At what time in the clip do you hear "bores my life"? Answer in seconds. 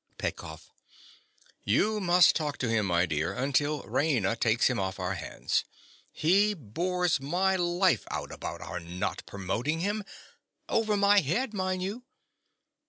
6.55-8.07